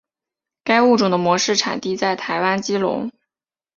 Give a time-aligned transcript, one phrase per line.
[0.63, 3.11] 该物种的模式产地在台湾基隆。